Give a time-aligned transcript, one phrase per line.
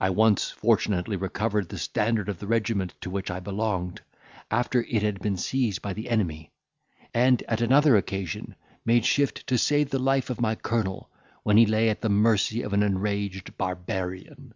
[0.00, 4.00] I once fortunately recovered the standard of the regiment to which I belonged,
[4.50, 6.50] after it had been seized by the enemy;
[7.12, 8.54] and, at another occasion,
[8.86, 11.10] made shift to save the life of my colonel,
[11.42, 14.54] when he lay at the mercy of an enraged barbarian.